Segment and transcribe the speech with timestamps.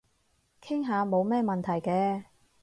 [0.63, 2.23] 傾下冇咩問題嘅